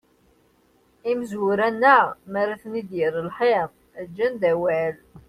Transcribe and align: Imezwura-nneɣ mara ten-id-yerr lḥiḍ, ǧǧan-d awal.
Imezwura-nneɣ 1.11 2.05
mara 2.31 2.55
ten-id-yerr 2.61 3.15
lḥiḍ, 3.27 3.69
ǧǧan-d 4.07 4.41
awal. 4.51 4.95